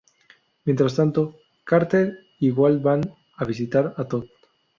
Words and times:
Mientras 0.65 0.95
tanto, 0.95 1.35
Carter 1.63 2.17
y 2.39 2.49
Walt 2.49 2.81
van 2.81 3.01
a 3.37 3.45
visitar 3.45 3.93
a 3.97 4.03
Tot. 4.05 4.25